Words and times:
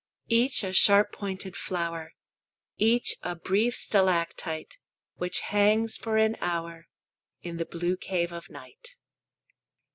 Each 0.29 0.63
a 0.63 0.73
sharp 0.73 1.11
pointed 1.11 1.55
flower, 1.55 2.13
Each 2.77 3.13
a 3.21 3.35
brief 3.35 3.75
stalactite 3.75 4.79
Which 5.17 5.41
hangs 5.41 5.95
for 5.95 6.17
an 6.17 6.37
hour 6.41 6.87
In 7.43 7.57
the 7.57 7.65
blue 7.69 7.97
cave 7.97 8.31
of 8.31 8.49
night. 8.49 8.95